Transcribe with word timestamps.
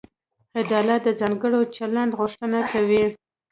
عدالت 0.61 1.01
د 1.05 1.07
ځانګړي 1.21 1.61
چلند 1.75 2.11
غوښتنه 2.19 2.59
کوي. 2.71 3.05